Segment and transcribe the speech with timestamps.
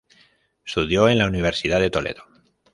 [0.65, 2.23] Estudió en la universidad de Toledo.